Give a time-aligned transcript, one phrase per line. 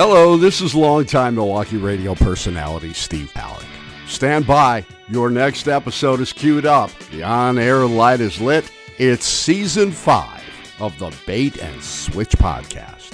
[0.00, 3.66] Hello, this is longtime Milwaukee radio personality Steve Palick.
[4.06, 4.86] Stand by.
[5.08, 6.96] Your next episode is queued up.
[7.10, 8.70] The on air light is lit.
[8.98, 10.44] It's season five
[10.78, 13.12] of the Bait and Switch podcast.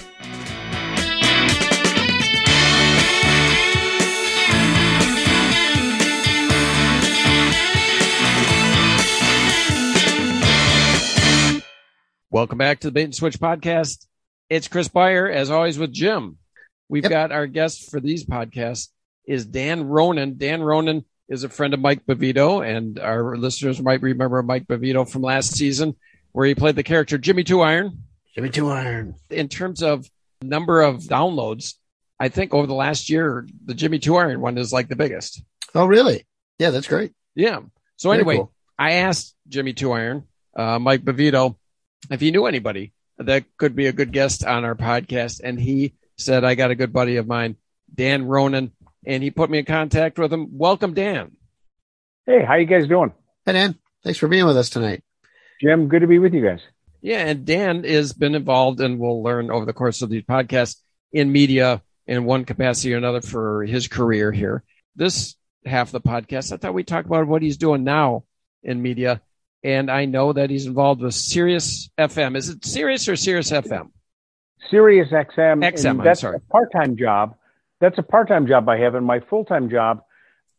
[12.30, 14.04] Welcome back to the Bait and Switch podcast.
[14.50, 16.36] It's Chris Beyer, as always, with Jim.
[16.88, 17.10] We've Yep.
[17.10, 18.88] got our guest for these podcasts
[19.26, 20.36] is Dan Ronan.
[20.36, 25.08] Dan Ronan is a friend of Mike Bavito, and our listeners might remember Mike Bavito
[25.10, 25.96] from last season,
[26.32, 28.02] where he played the character Jimmy Two Iron.
[28.34, 29.14] Jimmy Two Iron.
[29.30, 30.08] In terms of
[30.42, 31.74] number of downloads,
[32.20, 35.42] I think over the last year, the Jimmy Two Iron one is like the biggest.
[35.74, 36.26] Oh, really?
[36.58, 37.12] Yeah, that's great.
[37.34, 37.60] Yeah.
[37.96, 38.52] So Very anyway, cool.
[38.78, 41.56] I asked Jimmy Two Iron, uh, Mike Bavito,
[42.10, 45.94] if he knew anybody that could be a good guest on our podcast, and he
[46.16, 47.56] said, "I got a good buddy of mine,
[47.92, 48.72] Dan Ronan,
[49.06, 50.48] and he put me in contact with him.
[50.52, 51.32] Welcome, Dan.
[52.26, 53.12] Hey, how you guys doing?
[53.44, 53.78] Hey, Dan.
[54.02, 55.02] Thanks for being with us tonight.
[55.60, 56.60] Jim, good to be with you guys.
[57.00, 60.76] Yeah, and Dan has been involved, and we'll learn over the course of these podcasts
[61.12, 64.62] in media in one capacity or another for his career here.
[64.96, 65.36] This
[65.66, 68.24] half of the podcast, I thought we talked about what he's doing now
[68.62, 69.20] in media,
[69.62, 72.36] and I know that he's involved with Sirius FM.
[72.36, 73.90] Is it Sirius or Sirius FM?
[74.70, 75.62] Sirius XM.
[75.62, 76.36] XM, that's sorry.
[76.36, 77.36] a part-time job.
[77.80, 78.94] That's a part-time job I have.
[78.94, 80.02] And my full-time job,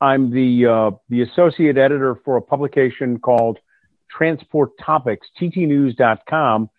[0.01, 3.59] I'm the uh, the associate editor for a publication called
[4.09, 6.69] Transport Topics, ttnews.com,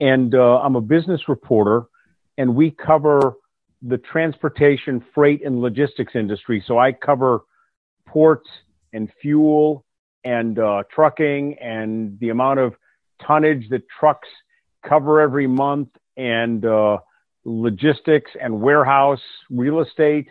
[0.00, 1.84] and uh, I'm a business reporter,
[2.36, 3.34] and we cover
[3.82, 6.62] the transportation, freight, and logistics industry.
[6.66, 7.42] So I cover
[8.06, 8.48] ports
[8.92, 9.84] and fuel
[10.24, 12.74] and uh, trucking and the amount of
[13.24, 14.28] tonnage that trucks
[14.86, 16.98] cover every month and uh,
[17.44, 19.20] logistics and warehouse
[19.50, 20.28] real estate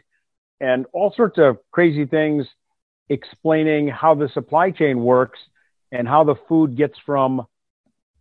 [0.59, 2.45] and all sorts of crazy things
[3.09, 5.39] explaining how the supply chain works
[5.91, 7.45] and how the food gets from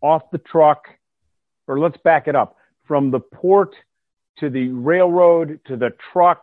[0.01, 0.85] off the truck
[1.67, 3.75] or let's back it up from the port
[4.39, 6.43] to the railroad to the truck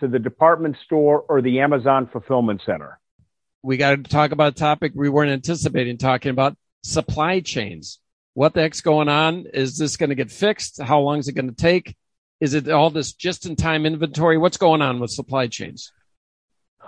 [0.00, 2.98] to the department store or the Amazon fulfillment center.
[3.62, 7.98] We got to talk about a topic we weren't anticipating talking about supply chains.
[8.36, 9.46] What the heck's going on?
[9.54, 10.78] Is this going to get fixed?
[10.82, 11.96] How long is it going to take?
[12.38, 14.36] Is it all this just in time inventory?
[14.36, 15.90] What's going on with supply chains?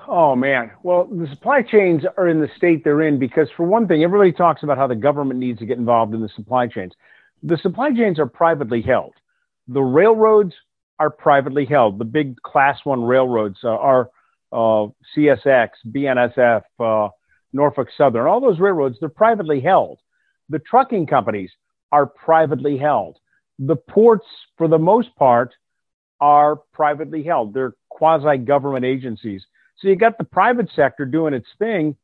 [0.06, 0.72] Oh man.
[0.82, 4.30] Well, the supply chains are in the state they're in because for one thing, everybody
[4.30, 6.92] talks about how the government needs to get involved in the supply chains.
[7.42, 9.14] The supply chains are privately held.
[9.68, 10.52] The railroads
[10.98, 11.98] are privately held.
[11.98, 14.10] The big class one railroads uh, are
[14.52, 17.08] uh, CSX, BNSF, uh,
[17.54, 19.98] Norfolk Southern, all those railroads, they're privately held.
[20.48, 21.50] The trucking companies
[21.92, 23.18] are privately held.
[23.58, 24.26] The ports,
[24.56, 25.54] for the most part,
[26.20, 27.54] are privately held.
[27.54, 29.44] They're quasi government agencies.
[29.78, 31.96] So you got the private sector doing its thing.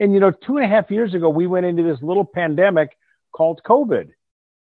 [0.00, 2.96] And, you know, two and a half years ago, we went into this little pandemic
[3.32, 4.10] called COVID.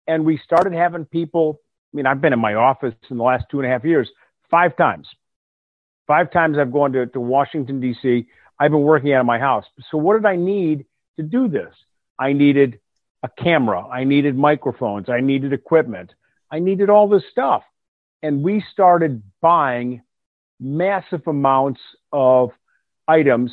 [0.07, 1.61] And we started having people.
[1.93, 4.09] I mean, I've been in my office in the last two and a half years
[4.51, 5.09] five times.
[6.07, 8.27] Five times I've gone to, to Washington, D.C.
[8.59, 9.65] I've been working out of my house.
[9.91, 10.85] So what did I need
[11.17, 11.73] to do this?
[12.19, 12.80] I needed
[13.23, 13.87] a camera.
[13.87, 15.09] I needed microphones.
[15.09, 16.13] I needed equipment.
[16.51, 17.63] I needed all this stuff.
[18.23, 20.03] And we started buying
[20.59, 21.81] massive amounts
[22.13, 22.51] of
[23.09, 23.51] items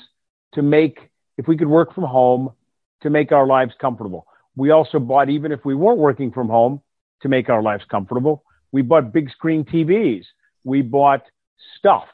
[0.53, 0.99] to make,
[1.37, 2.51] if we could work from home,
[3.01, 4.25] to make our lives comfortable.
[4.55, 6.81] We also bought, even if we weren't working from home,
[7.21, 8.43] to make our lives comfortable.
[8.71, 10.25] We bought big screen TVs.
[10.63, 11.23] We bought
[11.77, 12.05] stuff.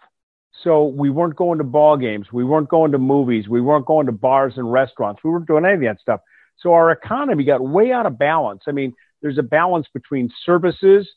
[0.63, 2.27] So we weren't going to ball games.
[2.31, 3.47] We weren't going to movies.
[3.47, 5.21] We weren't going to bars and restaurants.
[5.23, 6.21] We weren't doing any of that stuff.
[6.57, 8.63] So our economy got way out of balance.
[8.67, 11.07] I mean, there's a balance between services,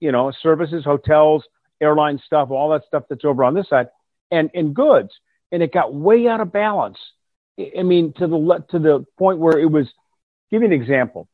[0.00, 1.44] you know, services, hotels,
[1.80, 3.88] airline stuff, all that stuff that's over on this side,
[4.30, 5.10] and and goods,
[5.52, 6.98] and it got way out of balance.
[7.58, 9.86] I mean, to the to the point where it was.
[10.48, 11.28] Give you an example.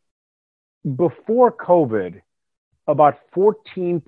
[0.96, 2.22] Before COVID,
[2.86, 4.02] about 14%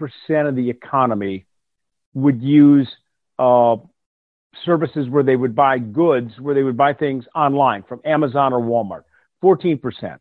[0.49, 1.45] of the economy
[2.15, 2.89] would use
[3.39, 3.77] uh,
[4.65, 8.61] services where they would buy goods, where they would buy things online from Amazon or
[8.61, 9.05] Walmart.
[9.43, 10.19] 14%.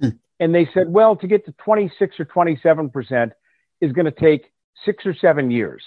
[0.00, 0.08] Hmm.
[0.38, 3.32] And they said, well, to get to 26 or 27%
[3.80, 4.52] is going to take
[4.84, 5.82] six or seven years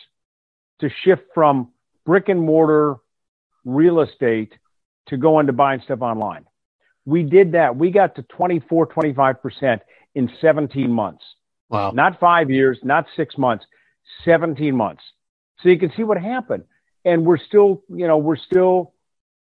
[0.79, 1.71] to shift from
[2.05, 2.97] brick and mortar
[3.65, 4.53] real estate
[5.07, 6.45] to go into buying stuff online.
[7.05, 7.75] We did that.
[7.75, 9.79] We got to 24, 25%
[10.15, 11.23] in 17 months.
[11.69, 11.91] Wow.
[11.91, 13.65] Not five years, not six months,
[14.25, 15.03] 17 months.
[15.61, 16.63] So you can see what happened.
[17.05, 18.93] And we're still, you know, we're still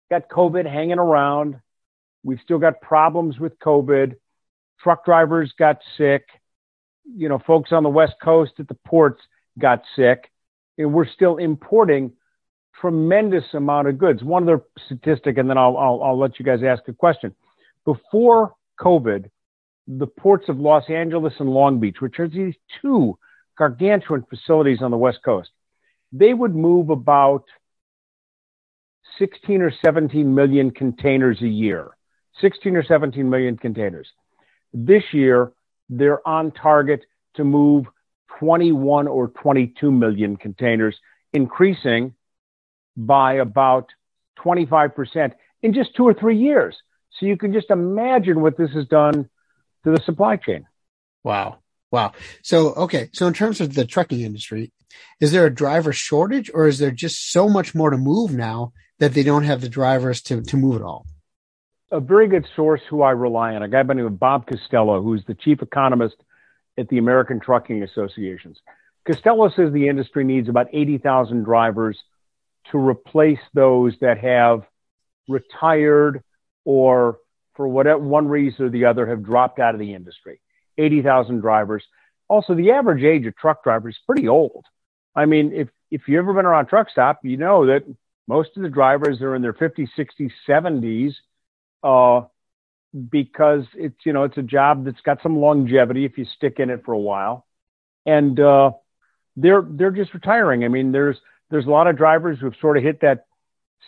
[0.10, 1.60] got COVID hanging around.
[2.24, 4.16] We've still got problems with COVID.
[4.82, 6.24] Truck drivers got sick.
[7.16, 9.22] You know, folks on the West Coast at the ports
[9.60, 10.32] got sick.
[10.78, 12.14] And we're still importing
[12.80, 14.24] tremendous amount of goods.
[14.24, 17.34] One other statistic, and then I'll, I'll, I'll let you guys ask a question.
[17.86, 19.30] Before COVID,
[19.88, 23.18] the ports of Los Angeles and Long Beach, which are these two
[23.58, 25.50] gargantuan facilities on the West Coast,
[26.18, 27.44] they would move about
[29.20, 31.96] 16 or 17 million containers a year.
[32.42, 34.08] 16 or 17 million containers.
[34.74, 35.54] This year,
[35.90, 37.02] they're on target
[37.36, 37.86] to move
[38.40, 40.96] 21 or 22 million containers,
[41.34, 42.14] increasing
[42.98, 43.90] by about
[44.40, 45.32] 25%
[45.62, 46.76] in just two or three years.
[47.18, 49.30] So you can just imagine what this has done
[49.86, 50.66] to the supply chain.
[51.24, 51.60] Wow.
[51.92, 52.12] Wow.
[52.42, 53.10] So, okay.
[53.14, 54.74] So in terms of the trucking industry,
[55.20, 58.74] is there a driver shortage or is there just so much more to move now
[59.00, 61.06] that they don't have the drivers to, to move it all?
[61.92, 64.48] A very good source who I rely on, a guy by the name of Bob
[64.48, 66.16] Costello, who's the chief economist
[66.78, 68.60] at the American Trucking Associations.
[69.06, 71.98] Costello says the industry needs about 80,000 drivers
[72.72, 74.64] to replace those that have
[75.28, 76.24] retired
[76.64, 77.20] or
[77.56, 80.42] for whatever one reason or the other have dropped out of the industry.
[80.78, 81.84] 80,000 drivers.
[82.28, 84.66] Also, the average age of truck drivers is pretty old.
[85.16, 87.84] I mean, if, if you've ever been around truck stop, you know that
[88.28, 91.14] most of the drivers are in their 50s, 60s, 70s,
[91.84, 92.28] uh,
[93.10, 96.70] because it's, you know, it's a job that's got some longevity if you stick in
[96.70, 97.46] it for a while.
[98.06, 98.72] And, uh,
[99.36, 100.64] they're, they're just retiring.
[100.64, 101.18] I mean, there's,
[101.50, 103.26] there's a lot of drivers who've sort of hit that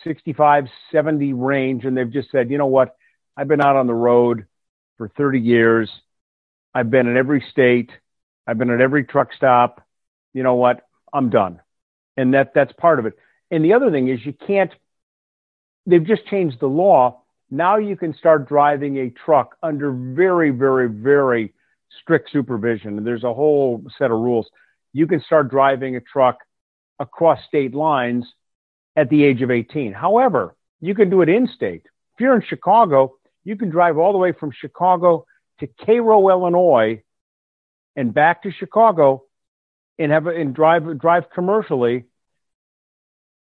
[0.04, 2.96] 65, 70 range and they've just said, you know what?
[3.36, 4.46] I've been out on the road
[4.96, 5.90] for 30 years.
[6.74, 7.90] I've been in every state.
[8.46, 9.86] I've been at every truck stop.
[10.34, 10.87] You know what?
[11.12, 11.60] I'm done.
[12.16, 13.14] And that, that's part of it.
[13.50, 14.72] And the other thing is you can't,
[15.86, 17.22] they've just changed the law.
[17.50, 21.54] Now you can start driving a truck under very, very, very
[22.02, 22.98] strict supervision.
[22.98, 24.48] And there's a whole set of rules.
[24.92, 26.38] You can start driving a truck
[26.98, 28.26] across state lines
[28.96, 29.92] at the age of 18.
[29.92, 31.82] However, you can do it in state.
[32.14, 33.14] If you're in Chicago,
[33.44, 35.24] you can drive all the way from Chicago
[35.60, 37.02] to Cairo, Illinois,
[37.96, 39.24] and back to Chicago,
[39.98, 42.04] and have and drive drive commercially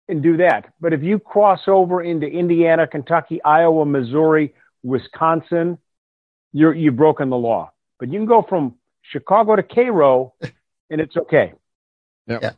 [0.09, 0.73] and do that.
[0.81, 5.79] But if you cross over into Indiana, Kentucky, Iowa, Missouri, Wisconsin,
[6.53, 7.73] you're you've broken the law.
[7.99, 10.35] But you can go from Chicago to Cairo,
[10.91, 11.53] and it's okay.
[12.27, 12.43] Yep.
[12.43, 12.51] Yeah.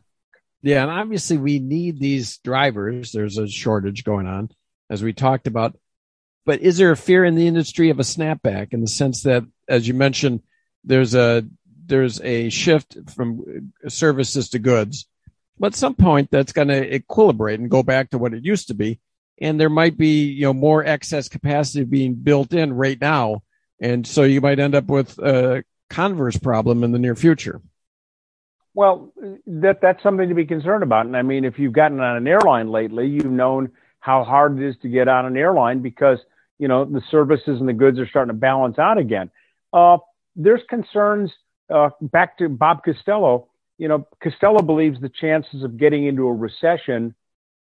[0.63, 3.11] Yeah, and obviously we need these drivers.
[3.11, 4.49] There's a shortage going on,
[4.89, 5.77] as we talked about.
[6.45, 9.43] But is there a fear in the industry of a snapback in the sense that,
[9.67, 10.41] as you mentioned,
[10.83, 11.45] there's a
[11.87, 15.07] there's a shift from services to goods,
[15.59, 18.67] but at some point that's going to equilibrate and go back to what it used
[18.67, 18.99] to be,
[19.39, 23.43] and there might be you know more excess capacity being built in right now,
[23.79, 27.61] and so you might end up with a converse problem in the near future.
[28.73, 29.11] Well,
[29.47, 31.07] that that's something to be concerned about.
[31.07, 34.67] And I mean, if you've gotten on an airline lately, you've known how hard it
[34.67, 36.19] is to get on an airline because
[36.59, 39.31] you know the services and the goods are starting to balance out again.
[39.73, 39.97] Uh,
[40.35, 41.31] there's concerns.
[41.69, 43.47] Uh, back to Bob Costello.
[43.77, 47.13] You know, Costello believes the chances of getting into a recession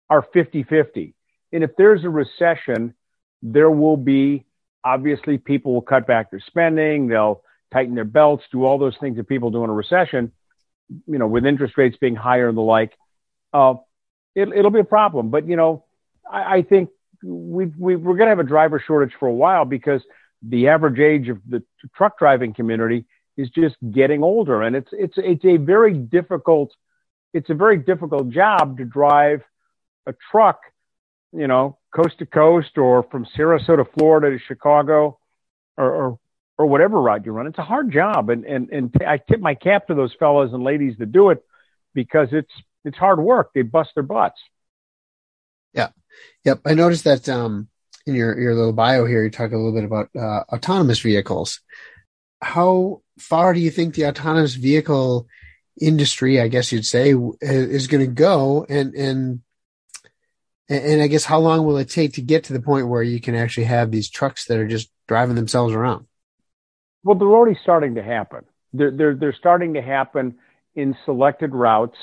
[0.09, 1.13] are 50-50.
[1.51, 2.93] And if there's a recession,
[3.41, 4.45] there will be
[4.83, 7.07] obviously people will cut back their spending.
[7.07, 7.41] They'll
[7.73, 10.31] tighten their belts, do all those things that people do in a recession
[10.89, 12.97] you know, with interest rates being higher and the like,
[13.53, 13.75] uh,
[14.35, 15.29] it, will be a problem.
[15.29, 15.85] But, you know,
[16.29, 16.89] I, I think
[17.23, 20.01] we we, we're going to have a driver shortage for a while because
[20.41, 21.63] the average age of the
[21.95, 23.05] truck driving community
[23.37, 24.61] is just getting older.
[24.63, 26.73] And it's, it's, it's a very difficult,
[27.33, 29.43] it's a very difficult job to drive
[30.05, 30.59] a truck,
[31.31, 35.19] you know, coast to coast or from Sarasota, Florida to Chicago
[35.77, 36.19] or, or
[36.57, 37.47] or whatever ride you run.
[37.47, 40.63] It's a hard job, and and and I tip my cap to those fellows and
[40.63, 41.43] ladies that do it
[41.93, 42.51] because it's
[42.83, 43.51] it's hard work.
[43.53, 44.39] They bust their butts.
[45.73, 45.89] Yeah,
[46.43, 46.61] yep.
[46.65, 47.69] I noticed that um,
[48.05, 51.61] in your your little bio here, you talk a little bit about uh, autonomous vehicles.
[52.41, 55.27] How far do you think the autonomous vehicle
[55.79, 59.41] industry, I guess you'd say, is going to go, and and
[60.69, 63.21] and I guess how long will it take to get to the point where you
[63.21, 66.07] can actually have these trucks that are just driving themselves around?
[67.03, 68.43] Well, they're already starting to happen.
[68.73, 70.35] They're, they're, they're starting to happen
[70.75, 71.95] in selected routes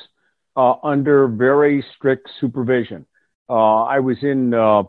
[0.56, 3.04] uh, under very strict supervision.
[3.48, 4.84] Uh, I was in uh,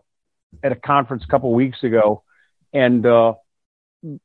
[0.63, 2.23] at a conference a couple weeks ago,
[2.73, 3.33] and uh,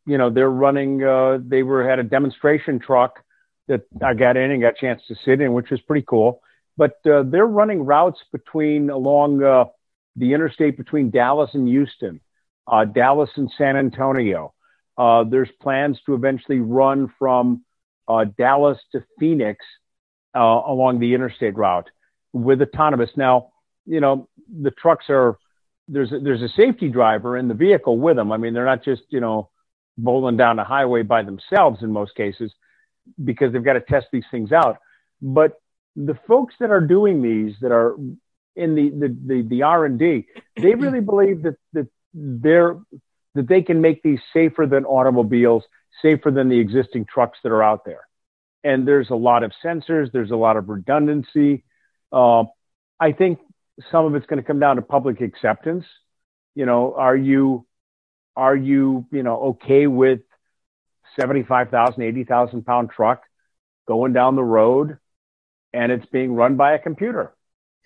[0.07, 1.03] you know they're running.
[1.03, 3.21] Uh, they were had a demonstration truck
[3.69, 6.43] that I got in and got a chance to sit in, which was pretty cool.
[6.77, 9.39] But uh, they're running routes between along
[10.17, 12.21] the interstate between Dallas and Houston,
[12.95, 14.55] Dallas and San Antonio.
[15.01, 17.65] Uh, there's plans to eventually run from
[18.07, 19.65] uh, Dallas to Phoenix
[20.37, 21.89] uh, along the interstate route
[22.35, 23.09] with autonomous.
[23.17, 23.53] Now,
[23.87, 24.29] you know,
[24.63, 25.39] the trucks are
[25.89, 28.31] there's a, there's a safety driver in the vehicle with them.
[28.31, 29.49] I mean, they're not just you know
[29.99, 32.53] bowling down the highway by themselves in most cases
[33.23, 34.79] because they've got to test these things out.
[35.21, 35.61] But
[35.97, 37.97] the folks that are doing these that are
[38.57, 42.79] in the the the, the R and D, they really believe that that they're
[43.35, 45.65] that they can make these safer than automobiles,
[46.03, 48.07] safer than the existing trucks that are out there.
[48.65, 51.65] And there's a lot of sensors, there's a lot of redundancy.
[52.13, 52.45] Uh,
[52.99, 53.39] I think
[53.91, 55.85] some of it's going to come down to public acceptance.
[56.55, 57.67] You know, are you
[58.41, 60.21] are you you know okay with
[61.19, 63.23] 75,000, 80,000 pound truck
[63.87, 64.99] going down the road
[65.73, 67.35] and it's being run by a computer?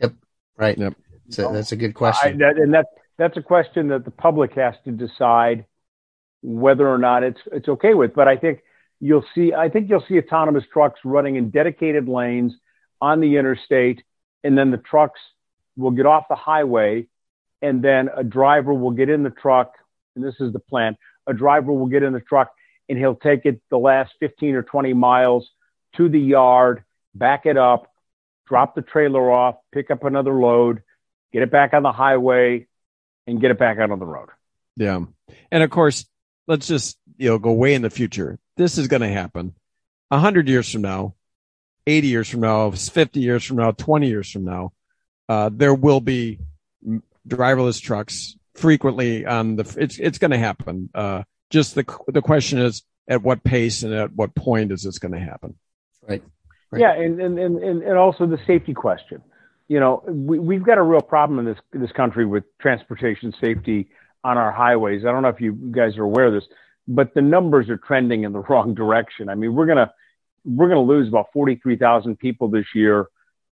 [0.00, 0.14] Yep.
[0.56, 0.78] Right.
[0.78, 0.94] Yep.
[1.30, 2.34] So that's a good question.
[2.34, 2.86] I, that, and that,
[3.18, 5.66] that's a question that the public has to decide
[6.42, 8.14] whether or not it's, it's okay with.
[8.14, 8.60] But I think
[9.00, 12.52] you'll see, I think you'll see autonomous trucks running in dedicated lanes
[13.00, 14.02] on the interstate.
[14.44, 15.20] And then the trucks
[15.76, 17.08] will get off the highway
[17.62, 19.72] and then a driver will get in the truck.
[20.14, 20.96] And this is the plan.
[21.26, 22.52] A driver will get in the truck
[22.88, 25.48] and he'll take it the last 15 or 20 miles
[25.96, 27.90] to the yard, back it up,
[28.46, 30.82] drop the trailer off, pick up another load,
[31.32, 32.66] get it back on the highway,
[33.26, 34.28] and get it back out on the road.
[34.76, 35.00] Yeah.
[35.50, 36.04] And of course,
[36.46, 38.38] let's just, you know, go way in the future.
[38.56, 39.54] This is going to happen
[40.10, 41.14] a hundred years from now,
[41.86, 44.72] 80 years from now, 50 years from now, 20 years from now.
[45.28, 46.38] Uh, there will be
[47.26, 50.90] driverless trucks frequently on the, it's, it's going to happen.
[50.94, 54.98] Uh, just the, the question is at what pace and at what point is this
[54.98, 55.56] going to happen?
[56.02, 56.22] Right.
[56.70, 56.80] right.
[56.80, 56.92] Yeah.
[56.92, 59.22] And, and, and, and also the safety question
[59.68, 63.88] you know, we, we've got a real problem in this this country with transportation safety
[64.22, 65.04] on our highways.
[65.04, 66.44] I don't know if you guys are aware of this,
[66.86, 69.28] but the numbers are trending in the wrong direction.
[69.28, 69.92] I mean, we're gonna
[70.44, 73.08] we're gonna lose about forty three thousand people this year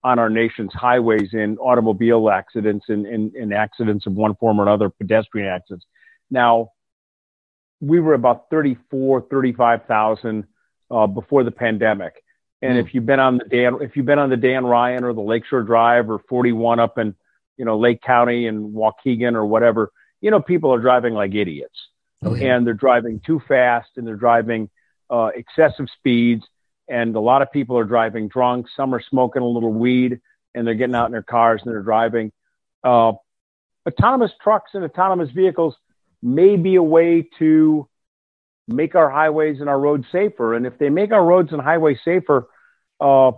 [0.03, 4.60] on our nation's highways in automobile accidents and in, in, in accidents of one form
[4.60, 5.86] or another, pedestrian accidents.
[6.32, 6.72] Now,
[7.82, 10.46] we were about 34, 35,000
[10.91, 12.13] uh, before the pandemic.
[12.62, 12.86] And mm.
[12.86, 15.22] if you've been on the Dan, if you've been on the Dan Ryan or the
[15.22, 17.15] Lakeshore Drive or 41 up in,
[17.58, 19.91] you know, Lake County and Waukegan or whatever,
[20.22, 21.77] you know, people are driving like idiots,
[22.24, 22.56] oh, yeah.
[22.56, 24.70] and they're driving too fast and they're driving
[25.10, 26.46] uh, excessive speeds,
[26.89, 28.67] and a lot of people are driving drunk.
[28.75, 30.19] Some are smoking a little weed,
[30.55, 32.31] and they're getting out in their cars and they're driving.
[32.84, 33.13] Uh,
[33.88, 35.75] autonomous trucks and autonomous vehicles
[36.22, 37.88] may be a way to
[38.67, 40.53] make our highways and our roads safer.
[40.53, 42.48] And if they make our roads and highways safer,
[43.00, 43.31] uh,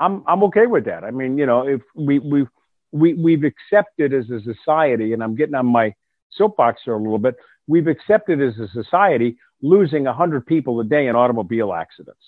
[0.00, 1.04] I'm I'm okay with that.
[1.04, 2.46] I mean, you know, if we we
[2.92, 5.94] we we've accepted as a society, and I'm getting on my
[6.30, 7.36] soapbox here a little bit.
[7.66, 12.20] We've accepted as a society losing hundred people a day in automobile accidents.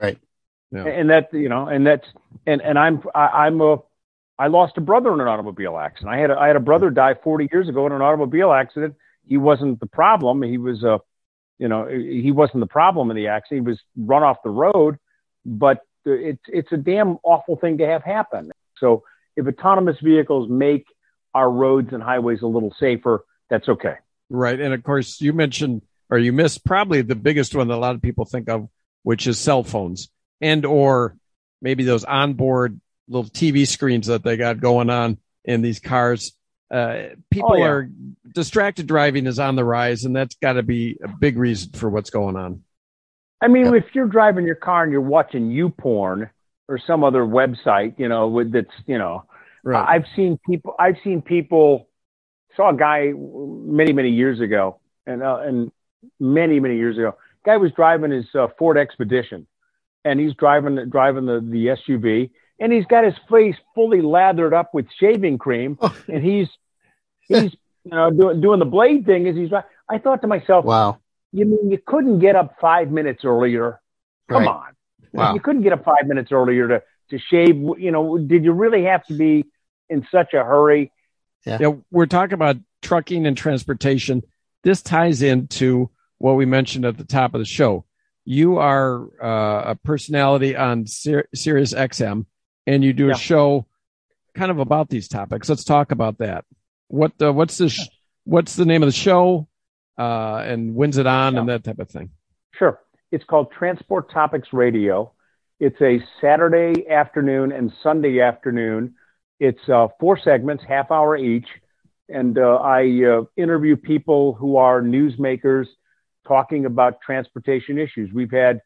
[0.00, 0.18] Right.
[0.72, 0.86] Yeah.
[0.86, 2.06] And that you know, and that's
[2.46, 3.78] and and I'm I, I'm a
[4.38, 6.14] I lost a brother in an automobile accident.
[6.14, 8.94] I had a, I had a brother die 40 years ago in an automobile accident
[9.30, 10.42] he wasn't the problem.
[10.42, 11.00] He was a,
[11.58, 13.66] you know, he wasn't the problem in the accident.
[13.66, 14.98] He was run off the road,
[15.46, 18.50] but it's it's a damn awful thing to have happen.
[18.78, 19.04] So
[19.36, 20.86] if autonomous vehicles make
[21.32, 23.96] our roads and highways a little safer, that's okay.
[24.30, 27.76] Right, and of course you mentioned or you missed probably the biggest one that a
[27.76, 28.68] lot of people think of,
[29.02, 30.08] which is cell phones
[30.40, 31.16] and or
[31.60, 36.32] maybe those onboard little TV screens that they got going on in these cars
[36.70, 37.64] uh, people oh, yeah.
[37.64, 37.90] are
[38.32, 41.90] distracted driving is on the rise, and that's got to be a big reason for
[41.90, 42.62] what's going on.
[43.40, 43.78] I mean, yeah.
[43.78, 46.30] if you're driving your car and you're watching you porn
[46.68, 49.24] or some other website, you know, with that's you know,
[49.64, 49.84] right.
[49.88, 50.74] I've seen people.
[50.78, 51.88] I've seen people.
[52.56, 55.70] Saw a guy many many years ago, and uh, and
[56.18, 59.46] many many years ago, guy was driving his uh, Ford Expedition,
[60.04, 64.74] and he's driving driving the the SUV, and he's got his face fully lathered up
[64.74, 65.94] with shaving cream, oh.
[66.08, 66.48] and he's
[67.28, 67.54] he's
[67.84, 69.50] you know doing doing the blade thing as he's.
[69.88, 70.98] I thought to myself, wow,
[71.32, 73.80] you mean you couldn't get up five minutes earlier?
[74.28, 74.48] Come right.
[74.48, 74.76] on,
[75.12, 75.34] wow.
[75.34, 77.56] you couldn't get up five minutes earlier to to shave.
[77.78, 79.46] You know, did you really have to be
[79.88, 80.92] in such a hurry?
[81.44, 84.22] Yeah, yeah we're talking about trucking and transportation.
[84.62, 87.84] This ties into what we mentioned at the top of the show.
[88.24, 92.26] You are uh, a personality on Sir- Sirius XM
[92.66, 93.14] and you do yeah.
[93.14, 93.66] a show
[94.34, 95.48] kind of about these topics.
[95.48, 96.44] Let's talk about that.
[96.88, 97.88] What the, what's the sh-
[98.24, 99.48] what's the name of the show,
[99.98, 101.40] uh, and when's it on, yeah.
[101.40, 102.10] and that type of thing.
[102.54, 102.80] Sure,
[103.10, 105.12] it's called Transport Topics Radio.
[105.58, 108.94] It's a Saturday afternoon and Sunday afternoon.
[109.40, 111.46] It's uh, four segments, half hour each,
[112.10, 115.64] and uh, I uh, interview people who are newsmakers
[116.28, 118.10] talking about transportation issues.
[118.12, 118.60] We've had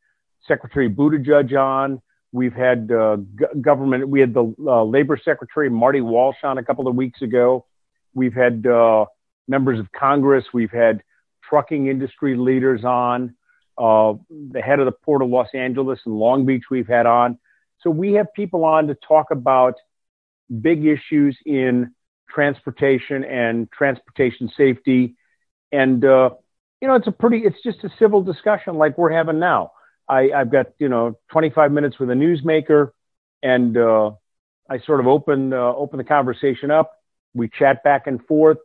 [0.49, 2.03] Secretary Buttigieg on.
[2.33, 4.09] We've had uh, g- government.
[4.09, 7.65] We had the uh, labor secretary Marty Walsh on a couple of weeks ago.
[8.13, 8.65] We've had
[9.47, 10.45] members of Congress.
[10.53, 11.03] We've had
[11.49, 13.37] trucking industry leaders on.
[13.79, 14.15] Uh,
[14.53, 17.39] the head of the Port of Los Angeles and Long Beach we've had on.
[17.81, 19.75] So we have people on to talk about
[20.61, 21.95] big issues in
[22.29, 25.17] transportation and transportation safety.
[25.73, 26.31] And, uh,
[26.81, 29.73] you know, it's a pretty, it's just a civil discussion like we're having now.
[30.09, 32.91] I, I've got, you know, 25 minutes with a newsmaker
[33.43, 34.13] and, uh,
[34.69, 36.93] I sort of open, uh, open the conversation up.
[37.35, 38.59] We chat back and forth.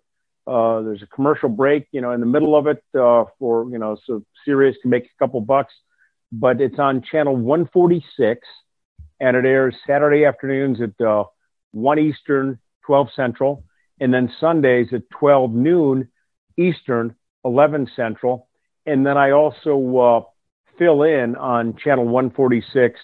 [0.47, 3.77] Uh, there's a commercial break, you know, in the middle of it, uh, for, you
[3.77, 5.73] know, so Sirius can make a couple bucks,
[6.31, 8.47] but it's on channel 146
[9.19, 11.25] and it airs Saturday afternoons at, uh,
[11.71, 13.63] 1 Eastern, 12 Central,
[13.99, 16.07] and then Sundays at 12 noon
[16.57, 18.47] Eastern, 11 Central.
[18.85, 20.21] And then I also uh,
[20.77, 22.99] fill in on channel 146,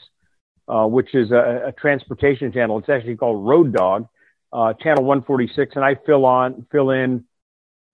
[0.67, 2.79] uh, which is a, a, transportation channel.
[2.79, 4.07] It's actually called Road Dog,
[4.51, 7.25] uh, channel 146, and I fill on fill in,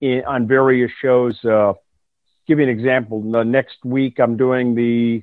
[0.00, 1.38] in on various shows.
[1.44, 1.74] Uh,
[2.46, 3.30] give you an example.
[3.30, 5.22] The next week, I'm doing the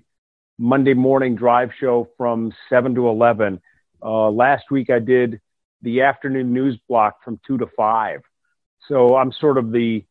[0.59, 3.61] Monday morning drive show from 7 to 11.
[4.03, 5.41] Uh, last week I did
[5.81, 8.21] the afternoon news block from two to five.
[8.87, 10.05] So I'm sort of the,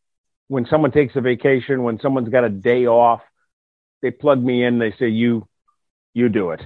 [0.48, 3.20] when someone takes a vacation, when someone's got a day off,
[4.02, 5.46] they plug me in, they say, you,
[6.14, 6.60] you do it.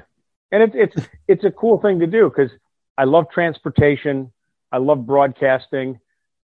[0.50, 2.50] And it's, it's, it's a cool thing to do because
[2.96, 4.32] I love transportation.
[4.70, 6.00] I love broadcasting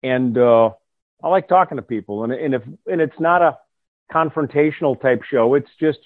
[0.02, 0.70] and, uh,
[1.22, 3.58] I like talking to people and, and if, and it's not a
[4.12, 5.54] confrontational type show.
[5.54, 5.98] It's just,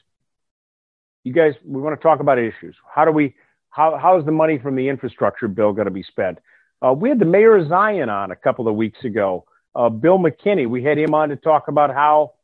[1.24, 2.76] you guys, we want to talk about issues.
[2.94, 3.34] How do we,
[3.70, 6.38] how, how is the money from the infrastructure bill going to be spent?
[6.80, 9.44] Uh, we had the mayor of Zion on a couple of weeks ago,
[9.74, 10.68] uh, Bill McKinney.
[10.68, 12.34] We had him on to talk about how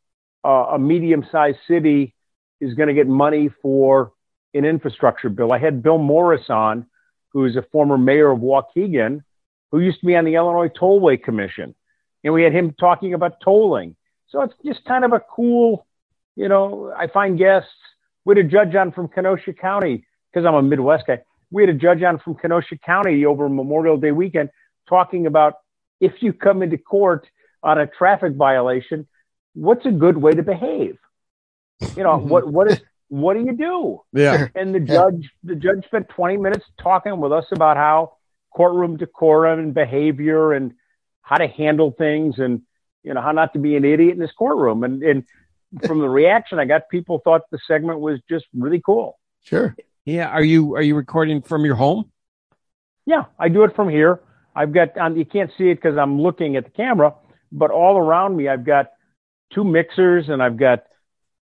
[0.45, 2.14] uh, a medium-sized city
[2.61, 4.13] is going to get money for
[4.54, 5.52] an infrastructure bill.
[5.52, 6.87] I had Bill Morris on,
[7.30, 9.23] who is a former mayor of Waukegan,
[9.71, 11.75] who used to be on the Illinois Tollway Commission,
[12.23, 13.97] and we had him talking about tolling.
[14.28, 15.87] So it's just kind of a cool,
[16.37, 16.93] you know.
[16.97, 17.71] I find guests.
[18.25, 21.20] We had a judge on from Kenosha County because I'm a Midwest guy,
[21.50, 24.50] we had a judge on from Kenosha County over Memorial Day weekend
[24.88, 25.54] talking about
[26.00, 27.26] if you come into court
[27.62, 29.06] on a traffic violation,
[29.54, 30.99] what's a good way to behave?
[31.97, 32.28] You know, mm-hmm.
[32.28, 34.00] what what is what do you do?
[34.12, 34.49] Yeah.
[34.54, 38.16] And the judge the judge spent 20 minutes talking with us about how
[38.54, 40.75] courtroom decorum and behavior and
[41.23, 42.62] how to handle things and
[43.02, 45.25] you know how not to be an idiot in this courtroom and and
[45.84, 49.18] from the reaction I got people thought the segment was just really cool.
[49.42, 49.76] Sure.
[50.04, 50.28] Yeah.
[50.28, 52.10] Are you are you recording from your home?
[53.06, 54.21] Yeah, I do it from here.
[54.54, 57.14] I've got um, you can't see it because I'm looking at the camera,
[57.50, 58.93] but all around me I've got
[59.52, 60.84] two mixers and I've got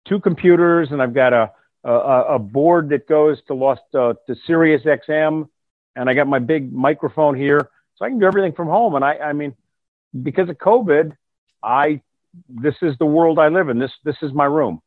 [0.08, 1.52] two computers and I've got a
[1.84, 5.48] a, a board that goes to Lost uh, to Sirius XM,
[5.96, 8.96] and I got my big microphone here, so I can do everything from home.
[8.96, 9.56] And I I mean,
[10.22, 11.16] because of COVID,
[11.64, 12.02] I
[12.50, 13.80] this is the world I live in.
[13.80, 14.82] This this is my room.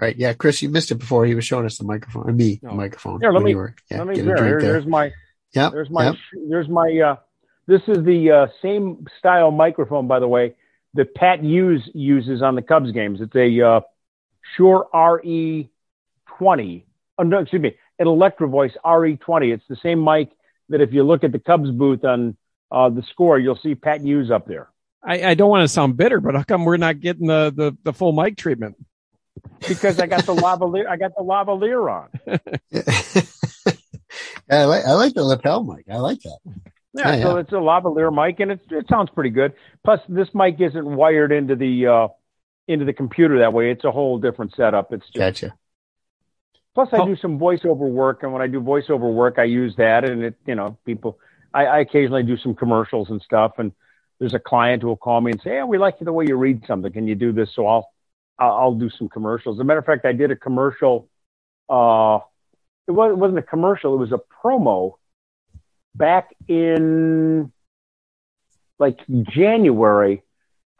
[0.00, 0.16] Right.
[0.16, 1.26] Yeah, Chris, you missed it before.
[1.26, 2.36] He was showing us the microphone.
[2.36, 3.20] Me, the microphone.
[3.20, 3.54] Here, let me.
[3.54, 4.20] Were, yeah, let me.
[4.20, 5.12] There, there, there's my.
[5.54, 5.70] Yeah.
[5.70, 6.06] There's my.
[6.06, 6.14] Yep.
[6.48, 7.00] There's my.
[7.04, 7.16] Uh,
[7.66, 10.54] this is the uh, same style microphone, by the way,
[10.94, 13.20] that Pat Hughes uses on the Cubs games.
[13.20, 13.80] It's a uh,
[14.56, 15.68] Shure RE20.
[17.18, 19.52] Oh, no, excuse me, an Electro Voice RE20.
[19.52, 20.30] It's the same mic
[20.68, 22.36] that if you look at the Cubs booth on
[22.70, 24.70] uh, the score, you'll see Pat Hughes up there.
[25.02, 27.76] I, I don't want to sound bitter, but how come we're not getting the, the,
[27.84, 28.76] the full mic treatment?
[29.66, 30.86] Because I got the lavalier.
[30.86, 32.08] I got the lavalier on.
[34.50, 35.86] I like I like the lapel mic.
[35.90, 36.38] I like that.
[36.94, 37.40] Yeah, yeah so yeah.
[37.40, 39.52] it's a lavalier mic, and it it sounds pretty good.
[39.84, 42.08] Plus, this mic isn't wired into the uh,
[42.66, 43.70] into the computer that way.
[43.70, 44.92] It's a whole different setup.
[44.92, 45.54] It's just, gotcha.
[46.74, 47.06] Plus, I oh.
[47.06, 50.36] do some voiceover work, and when I do voiceover work, I use that, and it
[50.46, 51.18] you know people.
[51.52, 53.72] I, I occasionally do some commercials and stuff, and
[54.18, 56.36] there's a client who will call me and say, "Hey, we like the way you
[56.36, 56.92] read something.
[56.92, 57.88] Can you do this?" So I'll
[58.38, 59.56] I'll do some commercials.
[59.56, 61.08] As a matter of fact, I did a commercial.
[61.68, 62.20] Uh,
[62.86, 64.94] it, was, it wasn't a commercial; it was a promo
[65.94, 67.52] back in
[68.78, 68.98] like
[69.30, 70.22] January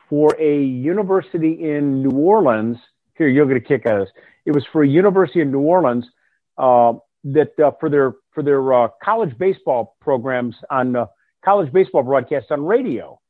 [0.08, 2.78] for a university in New Orleans.
[3.16, 4.14] Here, you'll get a kick out of this.
[4.46, 6.06] It was for a university in New Orleans
[6.56, 6.94] uh,
[7.24, 11.06] that uh, for their for their uh, college baseball programs on uh,
[11.44, 13.20] college baseball broadcasts on radio,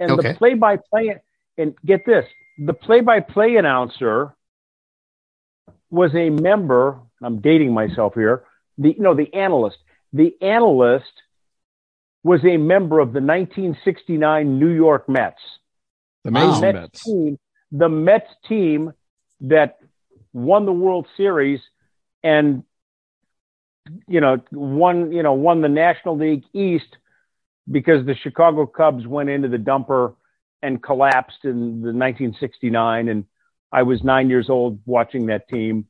[0.00, 0.32] and okay.
[0.32, 1.14] the play-by-play.
[1.60, 2.24] And get this,
[2.58, 4.34] the play-by-play announcer
[5.90, 7.00] was a member.
[7.22, 8.44] I'm dating myself here.
[8.76, 9.78] The no, the analyst.
[10.12, 11.12] The analyst
[12.22, 15.40] was a member of the 1969 New York Mets.
[16.24, 17.04] The Mets, Mets.
[17.04, 17.38] team,
[17.70, 18.92] the Mets team
[19.42, 19.78] that
[20.32, 21.60] won the World Series,
[22.22, 22.64] and
[24.06, 26.96] you know, won, you know, won the National League East
[27.70, 30.14] because the Chicago Cubs went into the dumper
[30.62, 33.08] and collapsed in the 1969.
[33.08, 33.24] And
[33.72, 35.86] I was nine years old watching that team.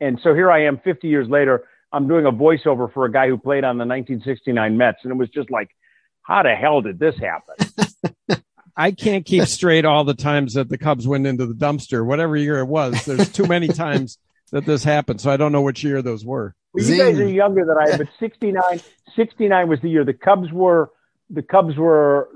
[0.00, 1.66] And so here I am 50 years later.
[1.92, 4.98] I'm doing a voiceover for a guy who played on the 1969 Mets.
[5.02, 5.70] And it was just like,
[6.22, 8.42] how the hell did this happen?
[8.76, 12.36] I can't keep straight all the times that the Cubs went into the dumpster, whatever
[12.36, 13.04] year it was.
[13.04, 14.18] There's too many times
[14.52, 15.20] that this happened.
[15.20, 16.54] So I don't know which year those were.
[16.72, 18.80] Well, you guys are younger than I am, but 69,
[19.16, 20.90] 69 was the year the Cubs were,
[21.30, 22.28] the Cubs were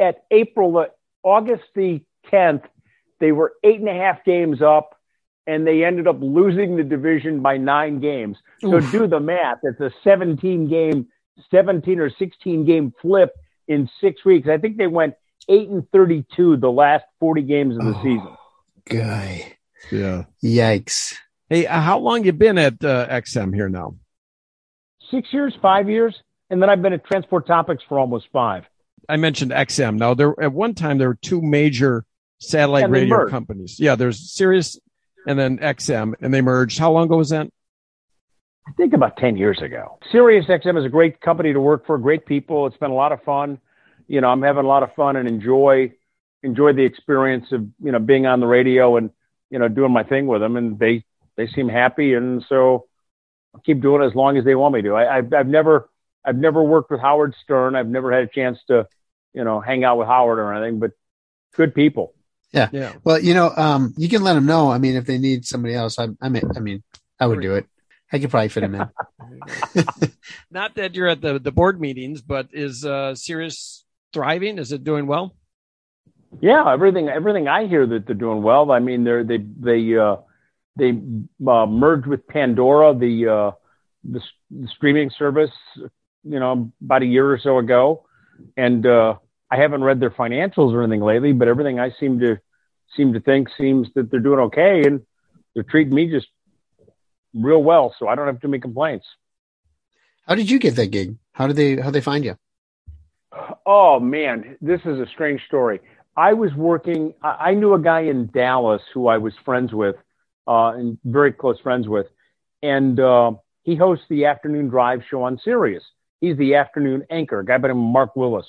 [0.00, 0.86] at April,
[1.22, 2.00] August the
[2.32, 2.64] 10th,
[3.20, 4.96] they were eight and a half games up
[5.46, 8.38] and they ended up losing the division by nine games.
[8.60, 8.90] So Oof.
[8.92, 9.58] do the math.
[9.62, 11.08] It's a 17 game,
[11.50, 13.34] 17 or 16 game flip
[13.68, 14.48] in six weeks.
[14.48, 15.14] I think they went
[15.48, 18.36] eight and thirty-two the last forty games of the oh, season.
[18.88, 19.56] Guy,
[19.90, 21.14] yeah, yikes.
[21.48, 23.96] Hey, uh, how long you been at uh, XM here now?
[25.10, 26.14] Six years, five years,
[26.50, 28.64] and then I've been at Transport Topics for almost five.
[29.10, 29.98] I mentioned XM.
[29.98, 32.04] Now, there at one time there were two major
[32.38, 33.78] satellite radio companies.
[33.78, 34.78] Yeah, there's Sirius
[35.26, 36.78] and then XM, and they merged.
[36.78, 37.48] How long ago was that?
[38.66, 39.98] I think about 10 years ago.
[40.12, 42.66] Sirius XM is a great company to work for, great people.
[42.66, 43.58] It's been a lot of fun
[44.10, 45.92] you know, I'm having a lot of fun and enjoy
[46.42, 49.10] enjoy the experience of you know being on the radio and
[49.50, 51.04] you know doing my thing with them, and they
[51.36, 52.86] they seem happy, and so
[53.54, 54.94] I'll keep doing it as long as they want me to.
[54.94, 55.88] I, I've I've never
[56.24, 57.76] I've never worked with Howard Stern.
[57.76, 58.88] I've never had a chance to
[59.32, 60.92] you know hang out with Howard or anything, but
[61.54, 62.14] good people.
[62.52, 62.68] Yeah.
[62.72, 62.94] Yeah.
[63.04, 64.72] Well, you know, um, you can let them know.
[64.72, 66.82] I mean, if they need somebody else, I, I mean, I mean,
[67.20, 67.66] I would do it.
[68.12, 68.88] I could probably fit him in.
[70.50, 74.58] Not that you're at the, the board meetings, but is uh, Sirius thriving?
[74.58, 75.36] Is it doing well?
[76.40, 78.72] Yeah, everything everything I hear that they're doing well.
[78.72, 80.16] I mean, they're they they uh,
[80.76, 80.90] they
[81.46, 83.50] uh, merged with Pandora, the, uh,
[84.04, 88.06] the, the streaming service, you know, about a year or so ago,
[88.56, 89.14] and uh,
[89.50, 92.38] I haven't read their financials or anything lately, but everything I seem to
[92.96, 95.02] seem to think seems that they're doing okay, and
[95.54, 96.28] they're treating me just
[97.34, 99.06] real well, so I don't have too many complaints.
[100.26, 101.16] How did you get that gig?
[101.32, 102.36] How did they how they find you?
[103.64, 105.80] Oh man, this is a strange story.
[106.16, 107.14] I was working.
[107.22, 109.96] I knew a guy in Dallas who I was friends with,
[110.46, 112.06] uh, and very close friends with,
[112.62, 115.84] and uh, he hosts the afternoon drive show on Sirius.
[116.20, 118.46] He's the afternoon anchor, a guy by the name of Mark Willis.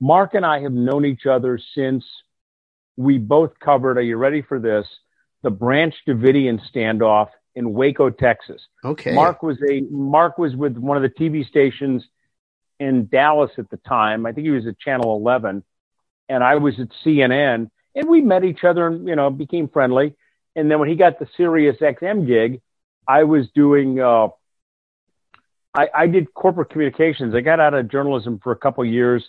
[0.00, 2.04] Mark and I have known each other since
[2.96, 3.98] we both covered.
[3.98, 4.86] Are you ready for this?
[5.42, 8.60] The Branch Davidian standoff in Waco, Texas.
[8.84, 9.14] Okay.
[9.14, 12.04] Mark was a Mark was with one of the TV stations
[12.80, 14.26] in Dallas at the time.
[14.26, 15.62] I think he was at Channel 11,
[16.28, 20.16] and I was at CNN, and we met each other and you know became friendly.
[20.56, 22.60] And then when he got the Sirius XM gig,
[23.06, 24.00] I was doing.
[24.00, 24.28] Uh,
[25.74, 27.34] I, I did corporate communications.
[27.34, 29.24] I got out of journalism for a couple years,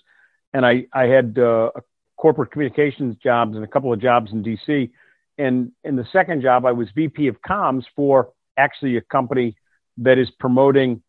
[0.54, 1.72] and I I had uh,
[2.18, 4.92] corporate communications jobs and a couple of jobs in DC.
[5.38, 9.56] And in the second job, I was VP of comms for actually a company
[9.98, 11.02] that is promoting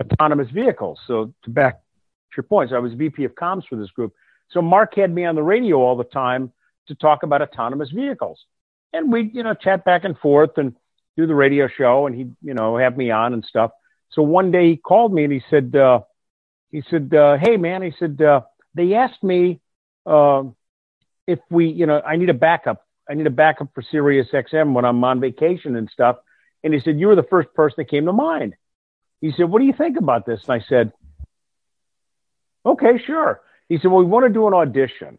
[0.00, 0.98] autonomous vehicles.
[1.06, 2.72] So to back to your points.
[2.74, 4.14] I was VP of comms for this group.
[4.50, 6.52] So Mark had me on the radio all the time
[6.88, 8.40] to talk about autonomous vehicles.
[8.92, 10.74] And we, you know, chat back and forth and
[11.16, 13.70] do the radio show and he, you know, have me on and stuff.
[14.10, 16.00] So one day he called me and he said, uh,
[16.70, 18.42] he said, uh, Hey man, he said, uh,
[18.74, 19.60] they asked me,
[20.06, 20.44] uh,
[21.26, 22.86] if we, you know, I need a backup.
[23.08, 26.16] I need a backup for Sirius XM when I'm on vacation and stuff.
[26.62, 28.54] And he said, you were the first person that came to mind.
[29.20, 30.40] He said, what do you think about this?
[30.46, 30.92] And I said,
[32.68, 33.40] Okay, sure.
[33.68, 35.18] He said, Well, we want to do an audition.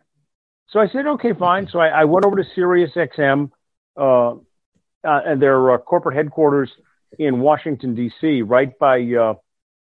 [0.70, 1.68] So I said, Okay, fine.
[1.72, 3.52] So I, I went over to Sirius XM
[3.98, 4.36] uh, uh,
[5.04, 6.70] and their uh, corporate headquarters
[7.18, 9.34] in Washington, D.C., right by uh,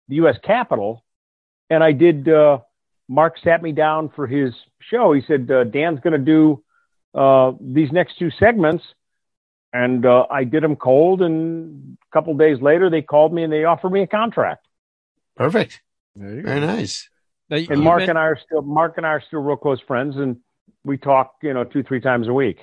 [0.08, 0.36] the U.S.
[0.42, 1.04] Capitol.
[1.70, 2.58] And I did, uh,
[3.08, 5.12] Mark sat me down for his show.
[5.12, 6.62] He said, uh, Dan's going to do
[7.60, 8.84] these next two segments.
[9.72, 11.22] And I did them cold.
[11.22, 14.66] And a couple days later, they called me and they offered me a contract.
[15.36, 15.80] Perfect.
[16.16, 17.08] Very nice
[17.50, 20.38] and Mark and I are still Mark and I are still real close friends, and
[20.84, 22.60] we talk, you know, two three times a week.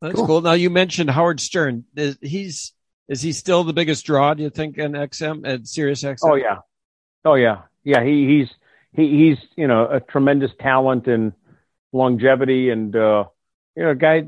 [0.00, 0.26] That's cool.
[0.26, 0.40] cool.
[0.40, 1.84] Now you mentioned Howard Stern.
[2.20, 2.72] He's
[3.10, 4.32] is he still the biggest draw?
[4.34, 6.18] Do you think in XM at Sirius XM?
[6.22, 6.58] Oh yeah,
[7.24, 8.04] oh yeah, yeah.
[8.04, 8.48] He he's
[8.92, 11.32] he, he's you know a tremendous talent and
[11.92, 13.24] longevity, and uh,
[13.76, 14.24] you know, guy.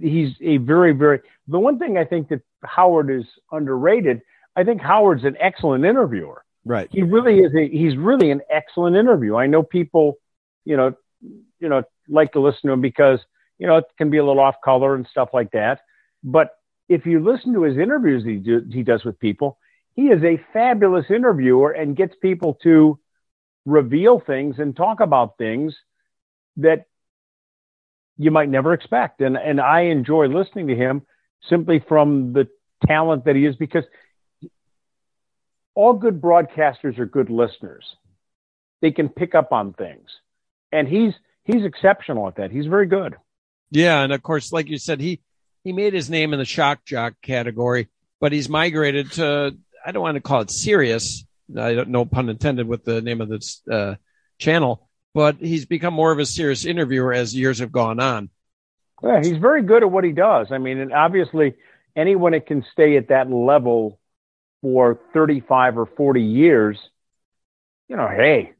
[0.00, 1.20] He's a very very.
[1.48, 4.20] The one thing I think that Howard is underrated.
[4.54, 6.44] I think Howard's an excellent interviewer.
[6.66, 6.88] Right.
[6.92, 7.54] He really is.
[7.54, 9.36] A, he's really an excellent interview.
[9.36, 10.18] I know people,
[10.66, 10.94] you know,
[11.58, 13.20] you know, like to listen to him because
[13.58, 15.80] you know it can be a little off color and stuff like that.
[16.22, 16.50] But
[16.88, 19.58] if you listen to his interviews he do, he does with people,
[19.94, 22.98] he is a fabulous interviewer and gets people to
[23.64, 25.74] reveal things and talk about things
[26.58, 26.86] that
[28.16, 29.20] you might never expect.
[29.20, 31.02] And and I enjoy listening to him
[31.48, 32.48] simply from the
[32.86, 33.84] talent that he is because
[35.74, 37.84] all good broadcasters are good listeners.
[38.80, 40.08] They can pick up on things.
[40.72, 42.50] And he's he's exceptional at that.
[42.50, 43.16] He's very good.
[43.70, 45.20] Yeah, and of course, like you said, he
[45.66, 47.88] he made his name in the shock jock category,
[48.20, 51.26] but he's migrated to I don't want to call it serious.
[51.58, 53.96] I don't no pun intended with the name of this uh,
[54.38, 58.30] channel, but he's become more of a serious interviewer as years have gone on.
[59.02, 60.52] Yeah, he's very good at what he does.
[60.52, 61.56] I mean, and obviously,
[61.96, 63.98] anyone that can stay at that level
[64.62, 66.78] for 35 or 40 years,
[67.88, 68.52] you know, hey,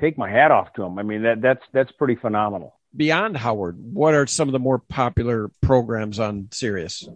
[0.00, 0.98] take my hat off to him.
[0.98, 2.77] I mean, that that's that's pretty phenomenal.
[2.96, 7.08] Beyond Howard, what are some of the more popular programs on Sirius?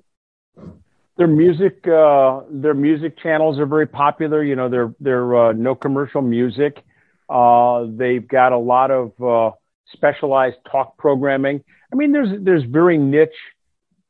[1.17, 4.43] Their music, uh, their music channels are very popular.
[4.43, 6.83] You know, they're they're uh, no commercial music.
[7.29, 9.51] Uh, they've got a lot of uh,
[9.93, 11.63] specialized talk programming.
[11.93, 13.31] I mean, there's there's very niche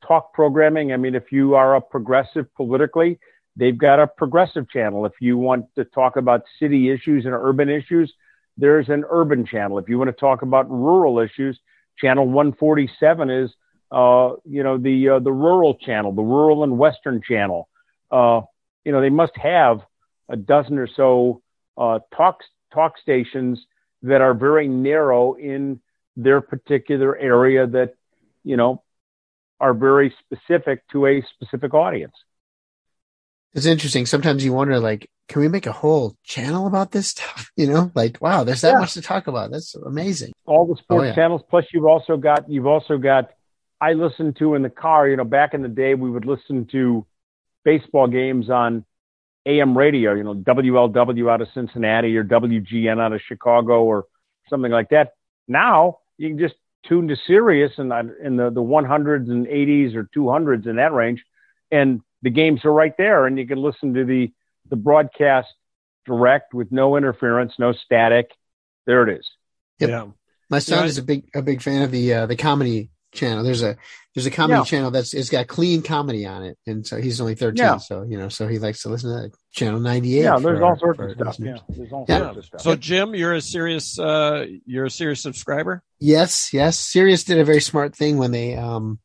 [0.06, 0.92] talk programming.
[0.92, 3.18] I mean, if you are a progressive politically,
[3.56, 5.06] they've got a progressive channel.
[5.06, 8.12] If you want to talk about city issues and urban issues,
[8.56, 9.78] there's an urban channel.
[9.78, 11.58] If you want to talk about rural issues,
[11.98, 13.50] channel 147 is,
[13.90, 17.68] uh, you know, the uh, the rural channel, the rural and western channel.
[18.10, 18.42] Uh,
[18.84, 19.80] you know, they must have
[20.28, 21.42] a dozen or so
[21.76, 22.40] uh, talk
[22.72, 23.64] talk stations
[24.02, 25.80] that are very narrow in
[26.16, 27.94] their particular area that,
[28.44, 28.82] you know,
[29.60, 32.14] are very specific to a specific audience.
[33.54, 34.06] It's interesting.
[34.06, 37.50] Sometimes you wonder, like, can we make a whole channel about this stuff?
[37.56, 38.78] You know, like, wow, there's that yeah.
[38.78, 39.50] much to talk about.
[39.50, 40.32] That's amazing.
[40.46, 41.14] All the oh, sports oh, yeah.
[41.14, 41.42] channels.
[41.50, 43.30] Plus, you've also got you've also got.
[43.78, 45.06] I listened to in the car.
[45.06, 47.06] You know, back in the day, we would listen to
[47.62, 48.86] baseball games on
[49.44, 50.14] AM radio.
[50.14, 54.06] You know, WLW out of Cincinnati or WGN out of Chicago or
[54.48, 55.12] something like that.
[55.46, 56.54] Now you can just
[56.88, 60.92] tune to Sirius in the in the the 100s and 80s or 200s in that
[60.92, 61.22] range,
[61.70, 64.32] and the games are right there, and you can listen to the
[64.68, 65.48] the broadcast
[66.06, 68.30] direct with no interference, no static.
[68.86, 69.28] There it is.
[69.78, 69.90] Yep.
[69.90, 70.06] Yeah.
[70.50, 73.42] My son yeah, is a big a big fan of the uh, the comedy channel.
[73.42, 73.76] There's a
[74.14, 74.64] there's a comedy yeah.
[74.64, 77.76] channel that's it's got clean comedy on it, and so he's only 13, yeah.
[77.78, 80.22] so you know, so he likes to listen to that channel 98.
[80.22, 81.36] Yeah, there's for, all sorts of stuff.
[81.38, 82.18] Yeah, there's all yeah.
[82.18, 82.60] sorts of stuff.
[82.60, 85.82] So Jim, you're a Sirius uh, you're a Sirius subscriber.
[86.00, 86.78] Yes, yes.
[86.78, 88.98] Sirius did a very smart thing when they um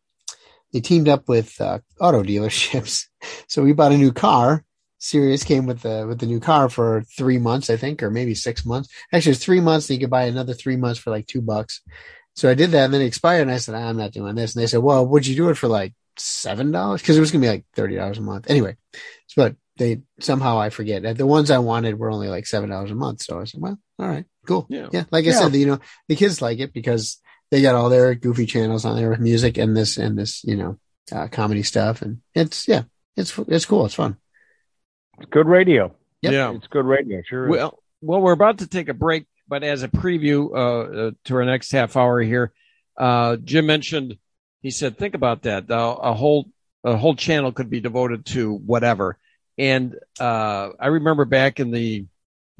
[0.73, 3.05] they teamed up with uh, auto dealerships.
[3.49, 4.63] So we bought a new car.
[4.99, 8.35] Sirius came with the with the new car for three months, I think, or maybe
[8.35, 8.89] six months.
[9.11, 9.89] Actually, it's three months.
[9.89, 11.81] And you could buy another three months for like two bucks.
[12.35, 13.43] So I did that, and then it expired.
[13.43, 14.55] And I said, I'm not doing this.
[14.55, 17.01] And they said, Well, would you do it for like seven dollars?
[17.01, 18.49] Because it was gonna be like thirty dollars a month.
[18.49, 18.77] Anyway,
[19.35, 22.95] but they somehow I forget the ones I wanted were only like seven dollars a
[22.95, 23.21] month.
[23.21, 24.65] So I said, Well, all right, cool.
[24.69, 25.03] Yeah, yeah.
[25.11, 25.39] Like I yeah.
[25.39, 27.19] said, you know, the kids like it because
[27.51, 30.55] they got all their goofy channels on there with music and this and this, you
[30.55, 30.79] know,
[31.11, 32.01] uh, comedy stuff.
[32.01, 32.83] And it's, yeah,
[33.15, 33.85] it's, it's cool.
[33.85, 34.17] It's fun.
[35.19, 35.95] It's good radio.
[36.21, 36.33] Yep.
[36.33, 36.53] Yeah.
[36.53, 37.21] It's good radio.
[37.27, 37.47] Sure.
[37.47, 41.35] Well, well, we're about to take a break, but as a preview, uh, uh, to
[41.35, 42.51] our next half hour here,
[42.97, 44.17] uh, Jim mentioned,
[44.61, 45.69] he said, think about that.
[45.69, 46.47] Uh, a whole,
[46.83, 49.17] a whole channel could be devoted to whatever.
[49.57, 52.05] And, uh, I remember back in the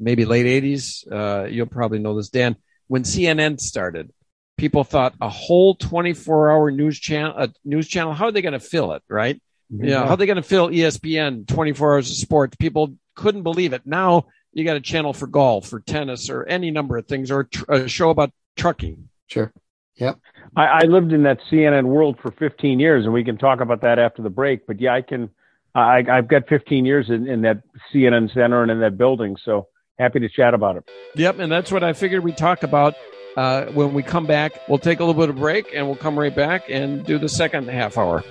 [0.00, 2.56] maybe late eighties, uh, you'll probably know this, Dan,
[2.88, 4.10] when CNN started,
[4.56, 8.52] people thought a whole 24 hour news channel, a news channel, how are they going
[8.52, 9.02] to fill it?
[9.08, 9.40] Right.
[9.70, 9.84] Yeah.
[9.84, 12.56] You know, how are they going to fill ESPN 24 hours of sports?
[12.56, 13.82] People couldn't believe it.
[13.84, 17.44] Now you got a channel for golf or tennis or any number of things or
[17.44, 19.08] tr- a show about trucking.
[19.26, 19.52] Sure.
[19.96, 20.18] Yep.
[20.56, 23.82] I, I, lived in that CNN world for 15 years, and we can talk about
[23.82, 24.66] that after the break.
[24.66, 25.30] But yeah, I can.
[25.74, 29.68] I, I've got 15 years in, in that CNN center and in that building, so
[29.98, 30.88] happy to chat about it.
[31.14, 32.94] Yep, and that's what I figured we'd talk about
[33.38, 36.18] uh, when we come back, we'll take a little bit of break and we'll come
[36.18, 38.24] right back and do the second half hour.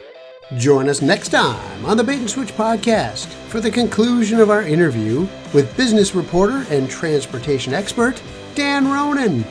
[0.55, 4.61] Join us next time on the Bait and Switch podcast for the conclusion of our
[4.61, 8.21] interview with business reporter and transportation expert
[8.55, 9.43] Dan Ronan.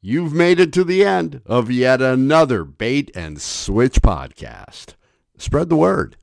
[0.00, 4.94] You've made it to the end of yet another Bait and Switch podcast.
[5.36, 6.16] Spread the word.